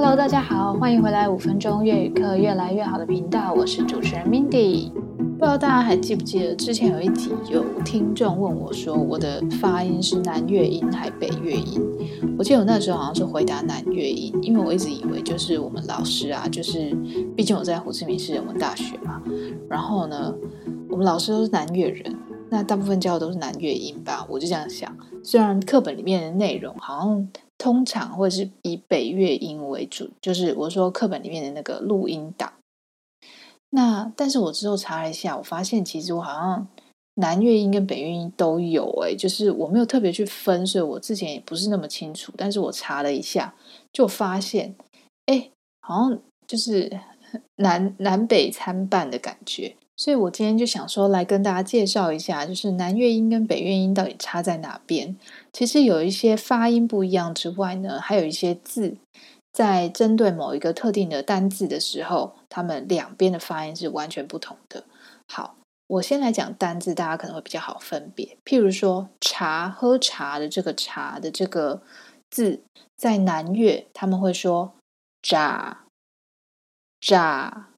[0.00, 4.92] Hello，大家好，欢迎回来五分钟粤语课越来越好的频道，我是主持人 Mindy。
[4.92, 11.82] 不知道大家还记不记得之前有一集有听众问我说，我的发音是南粤音还北粤音？
[12.38, 16.96] 我记得我那时候好像是回答南粤音，因为我一直以为就是我们老师啊，就是
[17.36, 19.20] 毕竟我在胡志明市人文大学嘛，
[19.68, 20.32] 然后呢，
[20.90, 22.16] 我们老师都是南越人，
[22.48, 24.96] 那大部分教的都是南粤音吧，我就这样想。
[25.24, 27.28] 虽然课本里面的内容好像
[27.58, 32.52] 通常会是以北越音为主，就是我说课本里面的那个录音档。
[33.70, 36.66] 那但是我之后查了一下，我发现其实我好像
[37.14, 42.32] 南越音跟北越音都有诶，就是我没有特别去分，所以我之前也不是那么清楚。
[42.36, 43.54] 但是我查了一下，
[43.92, 44.74] 就发现，
[45.26, 45.50] 哎，
[45.82, 46.88] 好像就是
[47.56, 49.76] 南南北参半的感觉。
[49.96, 55.16] 所以我今天就想说，来跟大家介绍一下，就是南越音跟北越音到底差在哪边。
[55.52, 58.96] 其实有一些发音不一样之外呢，还有一些字
[59.52, 64.84] 在针对某一个特定的单字的时候，它们两边的发音是完全不同的。
[65.26, 65.56] 好，
[65.88, 68.38] 我先来讲单字，大家可能会比较好分别。
[68.44, 71.82] 譬如说“茶”，喝茶的这个“茶”的这个
[72.30, 72.60] 字，
[72.96, 74.74] 在南越他们会说
[75.22, 75.86] “茶
[77.00, 77.70] ”，“炸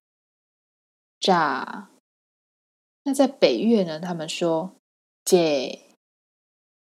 [1.19, 1.91] 炸”。
[3.05, 3.99] 那在北越呢？
[3.99, 4.77] 他们说
[5.25, 5.81] “姐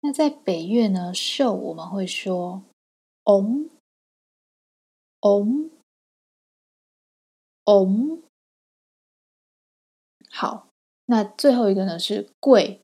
[0.00, 1.12] 那在北越呢？
[1.12, 2.62] 瘦我们会说
[3.24, 3.68] om
[5.20, 5.68] om
[7.64, 8.22] om。
[10.30, 10.68] 好，
[11.04, 12.80] 那最后一个呢是贵，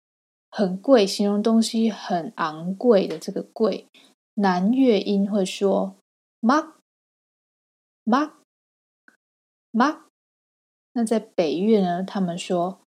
[0.51, 3.89] 很贵，形容东西很昂贵的这个贵，
[4.35, 5.97] 南越音会说
[6.43, 6.75] “mak”
[8.09, 8.33] mắc
[9.71, 10.09] mắc。
[10.93, 12.03] 那在北越呢？
[12.03, 12.81] 他们说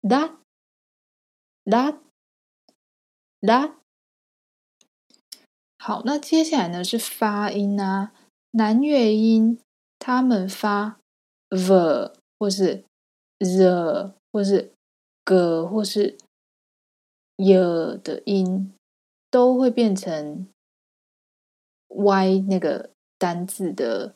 [0.00, 0.38] đắt
[1.64, 2.00] đắt
[3.40, 3.74] đắt。
[5.78, 8.12] 好，那接下来呢是发音啊。
[8.52, 9.60] 南越音
[9.98, 10.98] 他们发
[11.50, 12.84] v 或是
[13.40, 14.72] z 或是
[15.24, 16.16] g 或是
[17.36, 17.52] y
[17.98, 18.72] 的音，
[19.30, 20.48] 都会变成
[21.88, 24.14] y 那个单字的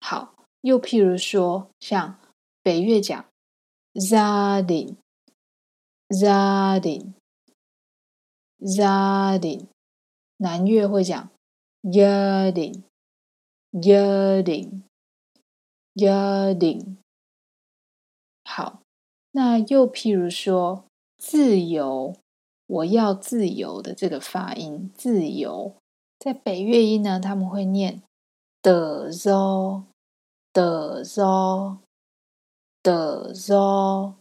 [0.01, 2.19] 好，又譬如说，像
[2.63, 3.27] 北越讲
[3.93, 9.67] gia đình，gia đình，gia đình，
[10.39, 11.29] 南越会讲
[11.83, 12.85] yadin。
[13.73, 14.83] Gia đình。
[18.45, 18.81] 好，
[19.33, 20.85] 那又譬如说，
[21.19, 22.17] 自由，
[22.67, 25.75] 我要自由的这个发音，自由，
[26.19, 28.03] 在北越音呢，他们会念
[28.63, 29.85] 的 do
[30.53, 31.79] 的 do
[32.83, 34.15] 的 do，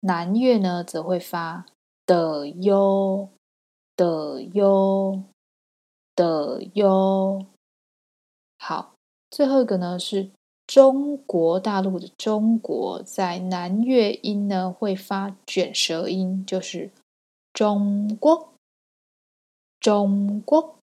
[0.00, 1.66] 南越呢则会发
[2.06, 3.30] 的 yo
[3.96, 5.24] 的 y
[6.14, 7.46] 的 y。
[8.68, 8.94] 好，
[9.30, 10.32] 最后一个呢是。
[10.66, 16.90] 中国大陆的中国在南越音呢会发卷舌音，就是
[17.52, 18.52] 中国，
[19.78, 20.80] 中国，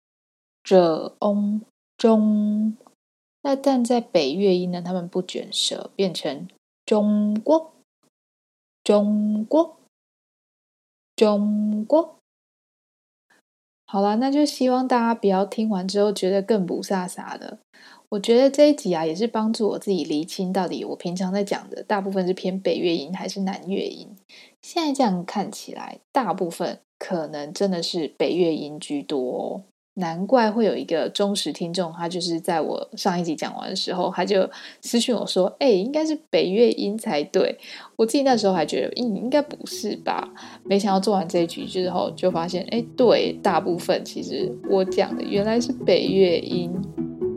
[0.65, 1.61] 这翁
[1.99, 2.75] 中。
[3.43, 6.49] 那但在北越音呢，他们不卷舌，变成
[6.87, 7.75] 中国，
[8.83, 9.77] 中国，
[11.15, 12.17] 中国。
[13.87, 17.59] 好啦，那就希望大家不要听完之后觉得更不飒飒的。
[18.09, 24.09] 我觉得这一集啊，也是帮助我自己厘清到底我平常在讲的大部分是偏北越音还是南越音。
[24.61, 29.63] 现在这样看起来，大部分可能真的是北越音居多哦。
[29.99, 34.49] 难怪会有一个忠实听众，他就是在我上一集讲完的时候，他就
[34.83, 37.59] 私讯我说：“哎，应该是北越音才对。”
[37.97, 40.29] 我自己那时候还觉得，嗯，应该不是吧？
[40.65, 46.71] 没想到做完这一局之后，就发现，哎，对，大部分其实我讲的原来是北越音。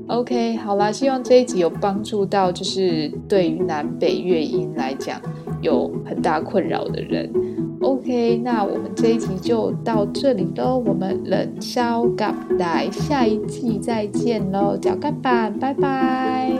[0.07, 5.21] OK，好啦，希望这一集有帮助到，就是对于南北越音来讲
[5.61, 7.31] 有很大困扰的人。
[7.81, 16.51] OK，那我们这一集就到这里喽，我们冷烧甲来下一季再见喽，脚盖板，拜拜。